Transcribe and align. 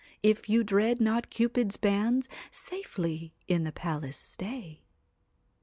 If 0.23 0.49
you 0.49 0.63
dread 0.63 0.99
not 0.99 1.29
Cupid's 1.29 1.77
bands, 1.77 2.27
Safely 2.49 3.35
in 3.47 3.65
the 3.65 3.71
palace 3.71 4.17
stay.' 4.17 4.81